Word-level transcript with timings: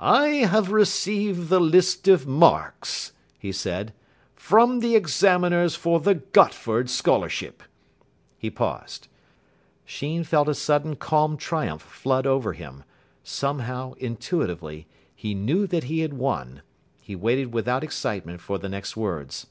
"I 0.00 0.38
have 0.42 0.72
received 0.72 1.50
the 1.50 1.60
list 1.60 2.08
of 2.08 2.26
marks," 2.26 3.12
he 3.38 3.52
said, 3.52 3.92
"from 4.34 4.80
the 4.80 4.96
examiners 4.96 5.76
for 5.76 6.00
the 6.00 6.16
Gotford 6.16 6.90
Scholarship." 6.90 7.62
He 8.36 8.50
paused. 8.50 9.06
Sheen 9.84 10.24
felt 10.24 10.48
a 10.48 10.54
sudden 10.56 10.96
calm 10.96 11.36
triumph 11.36 11.82
flood 11.82 12.26
over 12.26 12.54
him. 12.54 12.82
Somehow, 13.22 13.92
intuitively, 13.98 14.88
he 15.14 15.32
knew 15.32 15.64
that 15.68 15.84
he 15.84 16.00
had 16.00 16.14
won. 16.14 16.62
He 17.00 17.14
waited 17.14 17.54
without 17.54 17.84
excitement 17.84 18.40
for 18.40 18.58
the 18.58 18.68
next 18.68 18.96
words. 18.96 19.46